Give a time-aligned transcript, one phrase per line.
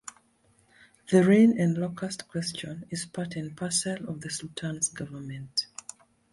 [1.11, 5.67] The rain and locust question is part and parcel of the sultan's government.